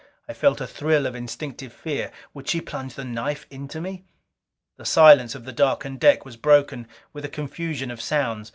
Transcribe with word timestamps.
I 0.27 0.33
felt 0.33 0.59
a 0.59 0.65
thrill 0.65 1.05
of 1.05 1.13
instinctive 1.13 1.71
fear 1.71 2.11
would 2.33 2.47
she 2.49 2.59
plunge 2.59 2.95
that 2.95 3.05
knife 3.05 3.45
into 3.51 3.79
me? 3.79 4.03
The 4.77 4.83
silence 4.83 5.35
of 5.35 5.45
the 5.45 5.53
darkened 5.53 5.99
deck 5.99 6.25
was 6.25 6.37
broken 6.37 6.87
with 7.13 7.23
a 7.23 7.29
confusion 7.29 7.91
of 7.91 8.01
sounds. 8.01 8.49